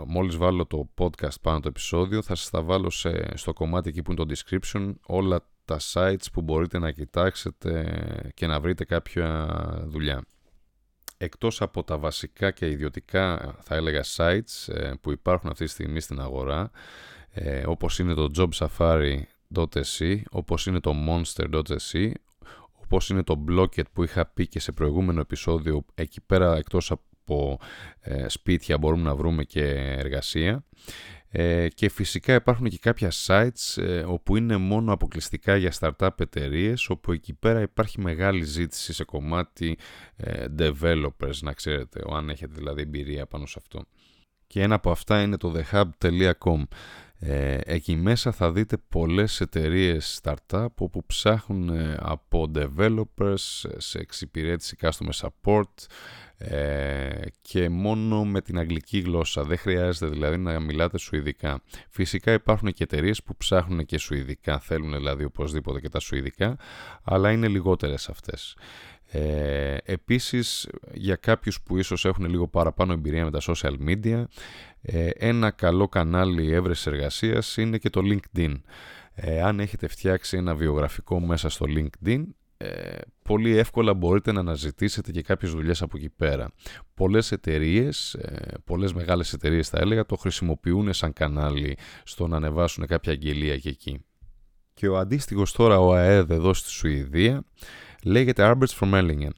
Μόλις 0.07 0.35
βάλω 0.35 0.65
το 0.65 0.89
podcast 0.97 1.41
πάνω 1.41 1.59
το 1.59 1.67
επεισόδιο, 1.67 2.21
θα 2.21 2.35
σας 2.35 2.49
τα 2.49 2.61
βάλω 2.61 2.89
σε, 2.89 3.37
στο 3.37 3.53
κομμάτι 3.53 3.89
εκεί 3.89 4.01
που 4.01 4.11
είναι 4.11 4.25
το 4.25 4.33
description, 4.35 4.93
όλα 5.05 5.39
τα 5.65 5.79
sites 5.93 6.31
που 6.33 6.41
μπορείτε 6.41 6.79
να 6.79 6.91
κοιτάξετε 6.91 8.31
και 8.33 8.47
να 8.47 8.59
βρείτε 8.59 8.83
κάποια 8.83 9.47
δουλειά. 9.85 10.25
Εκτός 11.17 11.61
από 11.61 11.83
τα 11.83 11.97
βασικά 11.97 12.51
και 12.51 12.69
ιδιωτικά, 12.69 13.55
θα 13.61 13.75
έλεγα, 13.75 14.03
sites 14.15 14.73
ε, 14.73 14.91
που 15.01 15.11
υπάρχουν 15.11 15.49
αυτή 15.49 15.63
τη 15.63 15.69
στιγμή 15.69 15.99
στην 15.99 16.19
αγορά, 16.19 16.71
ε, 17.29 17.63
όπως 17.65 17.99
είναι 17.99 18.13
το 18.13 18.27
jobsafari.se, 18.37 20.21
όπως 20.31 20.65
είναι 20.65 20.79
το 20.79 20.93
monster.se, 21.07 22.11
όπως 22.91 23.09
είναι 23.09 23.23
το 23.23 23.43
Blocket 23.49 23.91
που 23.93 24.03
είχα 24.03 24.25
πει 24.25 24.47
και 24.47 24.59
σε 24.59 24.71
προηγούμενο 24.71 25.19
επεισόδιο, 25.19 25.85
εκεί 25.95 26.21
πέρα 26.21 26.55
εκτός 26.55 26.91
από 26.91 27.03
από 27.29 27.59
ε, 27.99 28.27
σπίτια 28.27 28.77
μπορούμε 28.77 29.03
να 29.03 29.15
βρούμε 29.15 29.43
και 29.43 29.63
εργασία 29.97 30.63
ε, 31.29 31.67
και 31.67 31.89
φυσικά 31.89 32.33
υπάρχουν 32.33 32.69
και 32.69 32.77
κάποια 32.77 33.11
sites 33.25 33.81
ε, 33.81 33.99
όπου 33.99 34.35
είναι 34.35 34.57
μόνο 34.57 34.93
αποκλειστικά 34.93 35.55
για 35.55 35.73
startup 35.79 36.19
εταιρείες, 36.19 36.89
όπου 36.89 37.11
εκεί 37.11 37.33
πέρα 37.33 37.61
υπάρχει 37.61 38.01
μεγάλη 38.01 38.43
ζήτηση 38.43 38.93
σε 38.93 39.03
κομμάτι 39.03 39.77
developers 40.57 41.37
να 41.41 41.53
ξέρετε, 41.53 42.01
αν 42.11 42.29
έχετε 42.29 42.53
δηλαδή 42.55 42.81
εμπειρία 42.81 43.25
πάνω 43.25 43.45
σε 43.45 43.55
αυτό. 43.57 43.85
Και 44.47 44.61
ένα 44.61 44.75
από 44.75 44.91
αυτά 44.91 45.21
είναι 45.21 45.37
το 45.37 45.53
thehub.com. 45.55 46.63
Ε, 47.21 47.57
εκεί 47.65 47.95
μέσα 47.95 48.31
θα 48.31 48.51
δείτε 48.51 48.77
πολλές 48.89 49.41
εταιρείες 49.41 50.21
startup 50.23 50.67
όπου 50.75 51.05
ψάχνουν 51.05 51.69
ε, 51.69 51.97
από 51.99 52.51
developers 52.55 53.65
σε 53.77 53.99
εξυπηρέτηση 53.99 54.77
customer 54.81 55.27
support 55.27 55.73
ε, 56.37 57.21
και 57.41 57.69
μόνο 57.69 58.25
με 58.25 58.41
την 58.41 58.57
αγγλική 58.57 58.99
γλώσσα. 58.99 59.43
Δεν 59.43 59.57
χρειάζεται 59.57 60.05
δηλαδή 60.05 60.37
να 60.37 60.59
μιλάτε 60.59 60.97
σουηδικά. 60.97 61.61
Φυσικά 61.89 62.31
υπάρχουν 62.33 62.71
και 62.71 62.83
εταιρείες 62.83 63.23
που 63.23 63.35
ψάχνουν 63.35 63.85
και 63.85 63.97
σουηδικά, 63.97 64.59
θέλουν 64.59 64.93
δηλαδή 64.93 65.23
οπωσδήποτε 65.23 65.79
και 65.79 65.89
τα 65.89 65.99
σουηδικά, 65.99 66.57
αλλά 67.03 67.31
είναι 67.31 67.47
λιγότερες 67.47 68.09
αυτές. 68.09 68.55
Ε, 69.11 69.77
επίσης 69.83 70.69
για 70.93 71.15
κάποιους 71.15 71.61
που 71.61 71.77
ίσως 71.77 72.05
έχουν 72.05 72.25
λίγο 72.25 72.47
παραπάνω 72.47 72.93
εμπειρία 72.93 73.23
με 73.23 73.31
τα 73.31 73.39
social 73.41 73.75
media 73.87 74.23
ε, 74.81 75.09
ένα 75.09 75.51
καλό 75.51 75.87
κανάλι 75.87 76.51
έβρεσης 76.51 76.85
εργασίας 76.85 77.57
είναι 77.57 77.77
και 77.77 77.89
το 77.89 78.01
LinkedIn. 78.03 78.55
Ε, 79.13 79.41
αν 79.41 79.59
έχετε 79.59 79.87
φτιάξει 79.87 80.37
ένα 80.37 80.55
βιογραφικό 80.55 81.19
μέσα 81.19 81.49
στο 81.49 81.65
LinkedIn 81.69 82.23
ε, 82.61 82.97
πολύ 83.23 83.57
εύκολα 83.57 83.93
μπορείτε 83.93 84.31
να 84.31 84.39
αναζητήσετε 84.39 85.11
και 85.11 85.21
κάποιες 85.21 85.51
δουλειές 85.51 85.81
από 85.81 85.97
εκεί 85.97 86.09
πέρα. 86.09 86.51
Πολλές 86.93 87.31
εταιρείες, 87.31 88.13
ε, 88.13 88.53
πολλές 88.65 88.93
μεγάλες 88.93 89.33
εταιρείες 89.33 89.69
θα 89.69 89.77
έλεγα, 89.79 90.05
το 90.05 90.15
χρησιμοποιούν 90.15 90.93
σαν 90.93 91.13
κανάλι 91.13 91.77
στο 92.03 92.27
να 92.27 92.35
ανεβάσουν 92.37 92.85
κάποια 92.85 93.11
αγγελία 93.11 93.57
και 93.57 93.69
εκεί. 93.69 94.05
Και 94.73 94.87
ο 94.87 94.97
αντίστοιχος 94.97 95.51
τώρα 95.51 95.79
ο 95.79 95.93
ΑΕΔ 95.93 96.31
εδώ 96.31 96.53
στη 96.53 96.69
Σουηδία 96.69 97.43
λέγεται 98.03 98.51
Alberts 98.51 98.79
from 98.79 98.93
Ellingen. 98.93 99.31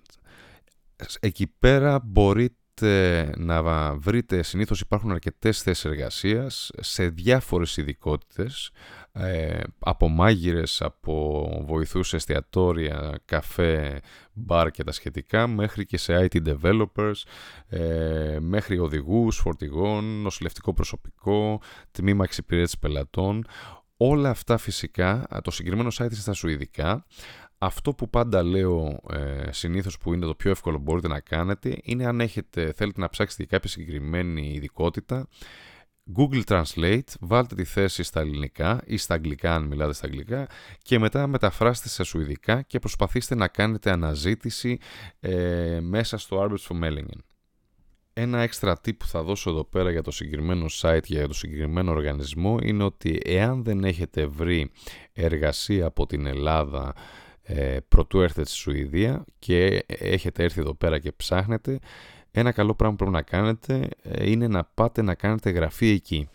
Εκεί 1.19 1.47
πέρα 1.59 1.99
μπορείτε 2.03 3.31
να 3.37 3.93
βρείτε, 3.95 4.43
συνήθως 4.43 4.81
υπάρχουν 4.81 5.11
αρκετές 5.11 5.61
θέσεις 5.61 5.85
εργασίας 5.85 6.71
σε 6.79 7.09
διάφορες 7.09 7.77
ειδικότητες, 7.77 8.71
ε, 9.11 9.59
από 9.79 10.07
μάγειρες, 10.07 10.81
από 10.81 11.47
βοηθούς 11.67 12.13
εστιατόρια, 12.13 13.19
καφέ, 13.25 13.99
μπαρ 14.33 14.71
και 14.71 14.83
τα 14.83 14.91
σχετικά, 14.91 15.47
μέχρι 15.47 15.85
και 15.85 15.97
σε 15.97 16.27
IT 16.31 16.37
developers, 16.47 17.21
ε, 17.67 18.37
μέχρι 18.39 18.77
οδηγούς, 18.77 19.37
φορτηγών, 19.37 20.21
νοσηλευτικό 20.21 20.73
προσωπικό, 20.73 21.61
τμήμα 21.91 22.23
εξυπηρέτησης 22.23 22.79
πελατών. 22.79 23.45
Όλα 23.97 24.29
αυτά 24.29 24.57
φυσικά, 24.57 25.27
το 25.43 25.51
συγκεκριμένο 25.51 25.89
site 25.93 25.99
είναι 25.99 26.15
στα 26.15 26.33
Σουηδικά, 26.33 27.05
αυτό 27.63 27.93
που 27.93 28.09
πάντα 28.09 28.43
λέω 28.43 28.99
ε, 29.09 29.51
συνήθως 29.51 29.97
που 29.97 30.13
είναι 30.13 30.25
το 30.25 30.35
πιο 30.35 30.51
εύκολο 30.51 30.77
που 30.77 30.83
μπορείτε 30.83 31.07
να 31.07 31.19
κάνετε 31.19 31.77
είναι 31.83 32.05
αν 32.05 32.21
έχετε, 32.21 32.73
θέλετε 32.75 32.99
να 32.99 33.09
ψάξετε 33.09 33.43
για 33.43 33.57
κάποια 33.57 33.69
συγκεκριμένη 33.69 34.51
ειδικότητα 34.53 35.27
Google 36.17 36.43
Translate, 36.45 37.09
βάλτε 37.19 37.55
τη 37.55 37.63
θέση 37.63 38.03
στα 38.03 38.19
ελληνικά 38.19 38.81
ή 38.85 38.97
στα 38.97 39.13
αγγλικά 39.13 39.55
αν 39.55 39.63
μιλάτε 39.63 39.93
στα 39.93 40.05
αγγλικά 40.05 40.47
και 40.81 40.99
μετά 40.99 41.27
μεταφράστε 41.27 41.87
στα 41.87 42.03
σουηδικά 42.03 42.61
και 42.61 42.79
προσπαθήστε 42.79 43.35
να 43.35 43.47
κάνετε 43.47 43.91
αναζήτηση 43.91 44.77
ε, 45.19 45.79
μέσα 45.81 46.17
στο 46.17 46.43
Arbets 46.43 46.67
for 46.67 46.83
Mellingen. 46.83 47.19
Ένα 48.13 48.39
έξτρα 48.41 48.79
tip 48.85 48.97
που 48.97 49.05
θα 49.07 49.23
δώσω 49.23 49.49
εδώ 49.49 49.63
πέρα 49.63 49.91
για 49.91 50.01
το 50.01 50.11
συγκεκριμένο 50.11 50.65
site 50.81 51.03
για 51.05 51.27
το 51.27 51.33
συγκεκριμένο 51.33 51.91
οργανισμό 51.91 52.57
είναι 52.61 52.83
ότι 52.83 53.19
εάν 53.23 53.63
δεν 53.63 53.83
έχετε 53.83 54.25
βρει 54.25 54.71
εργασία 55.13 55.85
από 55.85 56.05
την 56.05 56.25
Ελλάδα 56.25 56.93
ε, 57.43 57.77
πρωτού 57.87 58.21
έρθετε 58.21 58.47
στη 58.47 58.57
Σουηδία 58.57 59.25
και 59.39 59.83
έχετε 59.87 60.43
έρθει 60.43 60.59
εδώ 60.59 60.73
πέρα 60.73 60.99
και 60.99 61.11
ψάχνετε, 61.11 61.79
ένα 62.31 62.51
καλό 62.51 62.75
πράγμα 62.75 62.95
που 62.95 63.03
πρέπει 63.03 63.17
να 63.17 63.37
κάνετε 63.37 63.89
ε, 64.03 64.29
είναι 64.29 64.47
να 64.47 64.63
πάτε 64.63 65.01
να 65.01 65.15
κάνετε 65.15 65.49
γραφή 65.49 65.87
εκεί. 65.89 66.29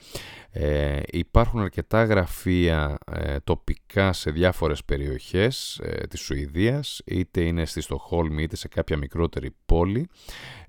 Ε, 0.51 1.01
υπάρχουν 1.11 1.61
αρκετά 1.61 2.05
γραφεία 2.05 2.99
ε, 3.13 3.37
τοπικά 3.45 4.13
σε 4.13 4.31
διάφορες 4.31 4.85
περιοχές 4.85 5.81
ε, 5.83 6.07
της 6.07 6.21
Σουηδίας, 6.21 7.03
είτε 7.05 7.41
είναι 7.41 7.65
στη 7.65 7.81
Στοχόλμη 7.81 8.43
είτε 8.43 8.57
σε 8.57 8.69
κάποια 8.69 8.97
μικρότερη 8.97 9.57
πόλη, 9.67 10.09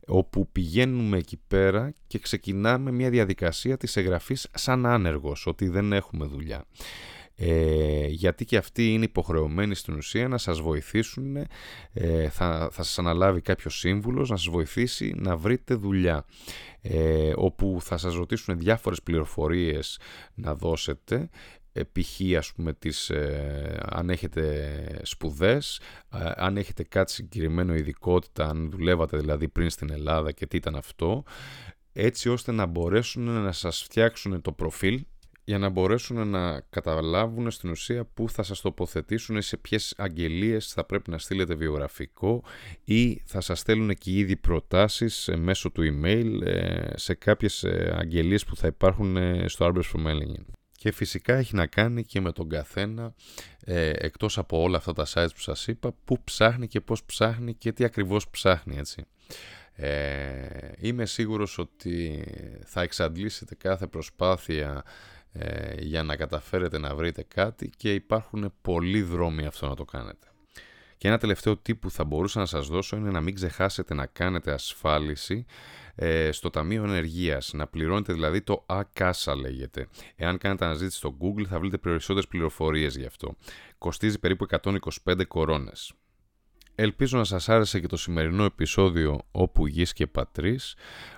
όπου 0.08 0.52
πηγαίνουμε 0.52 1.18
εκεί 1.18 1.40
πέρα 1.48 1.94
και 2.08 2.20
ξεκινάμε 2.20 2.92
μια 2.92 3.10
διαδικασία 3.10 3.78
της 3.78 3.96
εγγραφής 3.96 4.48
σαν 4.54 4.86
άνεργος, 4.86 5.48
ότι 5.48 5.68
δεν 5.68 5.94
έχουμε 5.94 6.26
δουλειά 6.26 6.66
ε, 7.40 8.06
γιατί 8.08 8.46
και 8.46 8.58
αυτοί 8.58 8.94
είναι 8.94 9.04
υποχρεωμένοι 9.04 9.76
στην 9.76 9.94
ουσία 9.94 10.28
να 10.28 10.38
σας 10.38 10.60
βοηθήσουν, 10.60 11.36
ε, 11.94 12.30
θα, 12.30 12.70
θα 12.72 12.84
σας 12.84 13.00
αναλάβει 13.00 13.42
κάποιος 13.42 13.80
σύμβουλος 13.80 14.30
να 14.30 14.38
σας 14.38 14.48
βοηθήσει 14.48 15.14
να 15.18 15.38
βρείτε 15.38 15.74
δουλειά, 15.74 16.26
ε, 16.82 17.34
όπου 17.36 17.78
θα 17.82 17.98
σας 17.98 18.16
ρωτήσουν 18.16 18.58
διάφορες 18.58 19.02
πληροφορίες 19.02 20.00
να 20.34 20.56
δώσετε, 20.56 21.30
π.χ. 21.84 22.38
ας 22.38 22.54
πούμε 22.54 22.74
τις, 22.74 23.10
ε, 23.10 23.80
αν 23.90 24.10
έχετε 24.10 25.00
σπουδές, 25.04 25.80
ε, 26.14 26.32
αν 26.36 26.58
έχετε 26.58 26.84
κάτι 26.84 27.12
συγκεκριμένο 27.12 27.76
ειδικότητα, 27.76 28.50
αν 28.50 28.70
δουλεύατε 28.70 29.18
δηλαδή 29.18 29.48
πριν 29.48 29.70
στην 29.70 29.92
Ελλάδα 29.92 30.32
και 30.32 30.48
τι 30.48 30.58
ήταν 30.58 30.76
αυτό, 30.76 31.24
έτσι 31.94 32.30
ώστε 32.30 32.52
να 32.52 32.66
μπορέσουν 32.66 33.24
να 33.24 33.52
σας 33.52 33.84
φτιάξουν 33.84 34.42
το 34.42 34.52
προφίλ 34.52 35.06
για 35.48 35.58
να 35.58 35.70
μπορέσουν 35.70 36.28
να 36.28 36.60
καταλάβουν 36.60 37.52
στην 37.52 37.70
ουσία 37.70 38.06
πού 38.06 38.30
θα 38.30 38.44
σας 38.44 38.62
τοποθετήσουν, 38.62 39.42
σε 39.42 39.58
ποιες 39.58 39.94
αγγελίες 39.98 40.68
θα 40.68 40.86
πρέπει 40.86 41.10
να 41.10 41.18
στείλετε 41.18 41.56
βιογραφικό 41.56 42.44
ή 42.84 43.22
θα 43.26 43.42
σας 43.42 43.60
στέλνουν 43.60 43.94
και 43.94 44.12
ήδη 44.12 44.36
προτάσεις 44.36 45.30
μέσω 45.38 45.72
του 45.72 45.82
email 45.82 46.42
ε, 46.42 46.90
σε 46.96 47.14
κάποιες 47.14 47.64
ε, 47.64 47.96
αγγελίες 48.00 48.46
που 48.46 48.56
θα 48.56 48.68
υπάρχουν 48.68 49.18
ε, 49.18 49.48
στο 49.48 49.66
Arbers 49.66 49.96
for 49.96 50.08
Mailing. 50.08 50.44
Και 50.72 50.92
φυσικά 50.92 51.36
έχει 51.36 51.56
να 51.56 51.66
κάνει 51.66 52.04
και 52.04 52.22
με 52.22 52.32
τον 52.32 52.50
καθένα, 52.50 53.14
εκτός 53.96 54.38
από 54.38 54.62
όλα 54.62 54.78
αυτά 54.78 54.94
τα 54.94 55.06
sites 55.14 55.34
που 55.34 55.42
σας 55.42 55.68
είπα, 55.68 55.96
πού 56.06 56.24
ψάχνει 56.24 56.68
και 56.68 56.82
πώς 56.82 57.04
ψάχνει 57.04 57.54
και 57.54 57.72
τι 57.72 57.84
ακριβώς 57.84 58.30
ψάχνει, 58.30 58.78
έτσι. 58.78 59.06
Ε, 59.80 60.72
είμαι 60.78 61.06
σίγουρος 61.06 61.58
ότι 61.58 62.24
θα 62.66 62.82
εξαντλήσετε 62.82 63.56
κάθε 63.56 63.88
προσπάθεια 63.88 64.84
ε, 65.32 65.82
για 65.82 66.04
να 66.04 66.16
καταφέρετε 66.16 66.78
να 66.78 66.96
βρείτε 66.96 67.24
κάτι 67.28 67.70
και 67.78 67.94
υπάρχουν 67.94 68.54
πολλοί 68.62 69.02
δρόμοι 69.02 69.46
αυτό 69.46 69.68
να 69.68 69.76
το 69.76 69.86
κάνετε. 69.86 70.28
Και 70.98 71.08
ένα 71.08 71.18
τελευταίο 71.18 71.54
tip 71.54 71.80
που 71.80 71.92
θα 71.92 72.04
μπορούσα 72.04 72.40
να 72.40 72.46
σας 72.46 72.68
δώσω 72.68 72.96
είναι 72.96 73.12
να 73.12 73.22
μην 73.22 73.36
ξεχάσετε 73.36 73.94
να 73.94 74.06
κάνετε 74.06 74.52
ασφάλιση 74.52 75.46
ε, 75.96 76.32
στο 76.32 76.50
Ταμείο 76.50 76.84
Ενεργείας, 76.84 77.54
να 77.54 77.68
πληρώνετε 77.68 78.14
δηλαδή 78.14 78.42
το 78.42 78.64
ΑΚΑΣΑ 78.66 79.36
λέγεται. 79.36 79.88
Εάν 80.16 80.38
κάνετε 80.38 80.66
αναζήτηση 80.66 80.98
στο 80.98 81.18
Google 81.22 81.46
θα 81.46 81.60
βρείτε 81.60 81.78
περισσότερες 81.78 82.28
πληροφορίες 82.28 82.96
γι' 82.96 83.06
αυτό. 83.06 83.36
Κοστίζει 83.78 84.20
περίπου 84.20 84.46
125 85.04 85.28
κορώνες. 85.28 85.94
Ελπίζω 86.80 87.18
να 87.18 87.24
σας 87.24 87.50
άρεσε 87.50 87.80
και 87.80 87.88
το 87.88 87.98
σημερινό 87.98 88.44
επεισόδιο 88.44 89.22
«Όπου 89.32 89.68
γης 89.68 89.94
και 89.94 90.08
πατρίς» 90.08 90.76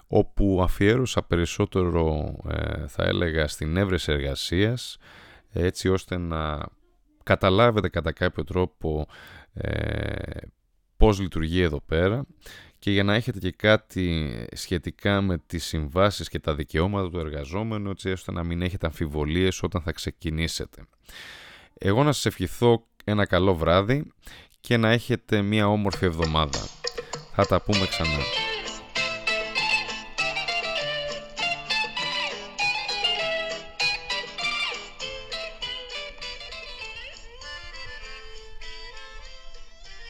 όπου 0.07 0.59
αφιέρωσα 0.63 1.23
περισσότερο 1.23 2.35
ε, 2.49 2.87
θα 2.87 3.03
έλεγα 3.03 3.47
στην 3.47 3.77
έβρεση 3.77 4.11
εργασίας 4.11 4.97
έτσι 5.51 5.89
ώστε 5.89 6.17
να 6.17 6.65
καταλάβετε 7.23 7.89
κατά 7.89 8.11
κάποιο 8.11 8.43
τρόπο 8.43 9.07
ε, 9.53 10.37
πώς 10.97 11.19
λειτουργεί 11.19 11.61
εδώ 11.61 11.81
πέρα 11.81 12.25
και 12.79 12.91
για 12.91 13.03
να 13.03 13.13
έχετε 13.13 13.39
και 13.39 13.51
κάτι 13.51 14.35
σχετικά 14.51 15.21
με 15.21 15.37
τις 15.37 15.65
συμβάσεις 15.65 16.29
και 16.29 16.39
τα 16.39 16.55
δικαιώματα 16.55 17.09
του 17.09 17.19
εργαζόμενου 17.19 17.89
έτσι 17.89 18.11
ώστε 18.11 18.31
να 18.31 18.43
μην 18.43 18.61
έχετε 18.61 18.85
αμφιβολίες 18.85 19.63
όταν 19.63 19.81
θα 19.81 19.91
ξεκινήσετε. 19.91 20.83
Εγώ 21.73 22.03
να 22.03 22.11
σας 22.11 22.25
ευχηθώ 22.25 22.87
ένα 23.03 23.25
καλό 23.25 23.55
βράδυ 23.55 24.11
και 24.61 24.77
να 24.77 24.89
έχετε 24.89 25.41
μια 25.41 25.67
όμορφη 25.67 26.05
εβδομάδα. 26.05 26.59
Θα 27.35 27.45
τα 27.45 27.61
πούμε 27.61 27.85
ξανά. 27.89 28.48